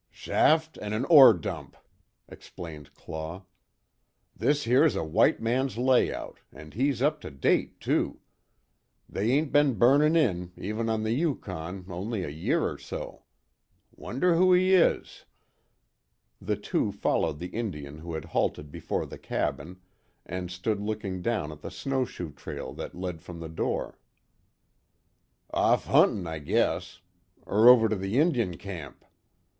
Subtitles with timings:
[0.09, 1.77] "Shaft, an' an ore dump,"
[2.27, 3.43] explained Claw.
[4.35, 8.19] "This here's a white man's layout, an' he's up to date, too.
[9.07, 13.25] They ain't be'n burnin' in, even on the Yukon, only a year or so.
[13.95, 15.25] Wonder who he is?"
[16.41, 19.81] The two followed the Indian who had halted before the cabin,
[20.25, 23.99] and stood looking down at the snowshoe trail that led from the door.
[25.51, 27.01] "Off huntin', I guess.
[27.45, 29.05] Er over to the Injun camp.